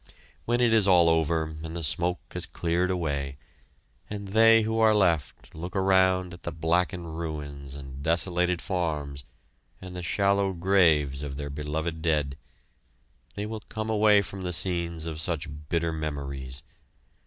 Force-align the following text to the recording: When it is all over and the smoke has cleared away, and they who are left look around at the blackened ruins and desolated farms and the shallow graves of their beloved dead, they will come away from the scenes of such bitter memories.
When 0.45 0.61
it 0.61 0.73
is 0.73 0.87
all 0.87 1.09
over 1.09 1.55
and 1.61 1.77
the 1.77 1.83
smoke 1.83 2.19
has 2.31 2.47
cleared 2.47 2.89
away, 2.89 3.37
and 4.09 4.29
they 4.29 4.63
who 4.63 4.79
are 4.79 4.95
left 4.95 5.53
look 5.53 5.75
around 5.75 6.33
at 6.33 6.41
the 6.41 6.51
blackened 6.51 7.19
ruins 7.19 7.75
and 7.75 8.01
desolated 8.01 8.63
farms 8.63 9.25
and 9.79 9.95
the 9.95 10.01
shallow 10.01 10.53
graves 10.53 11.21
of 11.21 11.37
their 11.37 11.51
beloved 11.51 12.01
dead, 12.01 12.35
they 13.35 13.45
will 13.45 13.59
come 13.69 13.91
away 13.91 14.23
from 14.23 14.41
the 14.41 14.53
scenes 14.53 15.05
of 15.05 15.21
such 15.21 15.47
bitter 15.69 15.93
memories. 15.93 16.63